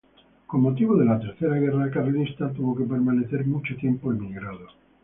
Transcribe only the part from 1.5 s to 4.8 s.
guerra carlista, tuvo que permanecer mucho tiempo emigrado.